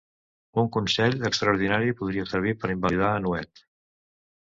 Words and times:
Un 0.59 0.69
consell 0.77 1.25
extraordinari 1.29 1.93
podria 1.99 2.25
servir 2.31 2.55
per 2.63 2.71
invalidar 2.77 3.11
a 3.11 3.21
Nuet 3.27 3.63